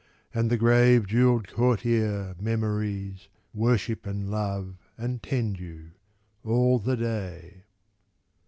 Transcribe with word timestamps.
And 0.33 0.49
the 0.49 0.57
grave 0.57 1.05
jewelled 1.05 1.47
courtier 1.49 2.33
Memories 2.39 3.27
Worship 3.53 4.07
and 4.07 4.31
love 4.31 4.77
and 4.97 5.21
tend 5.21 5.59
you, 5.59 5.91
all 6.43 6.79
the 6.79 6.97
day. 6.97 7.65